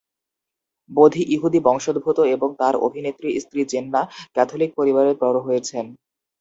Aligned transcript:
বোধি 0.89 1.23
ইহুদি 1.33 1.59
বংশোদ্ভূত 1.65 2.17
এবং 2.35 2.49
তার 2.59 2.75
অভিনেত্রী 2.85 3.29
স্ত্রী 3.43 3.61
জেননা 3.71 4.01
ক্যাথলিক 4.35 4.69
পরিবারে 4.77 5.11
বড় 5.21 5.37
হয়েছেন। 5.41 5.85